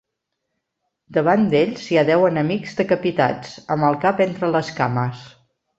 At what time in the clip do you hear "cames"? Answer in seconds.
4.81-5.25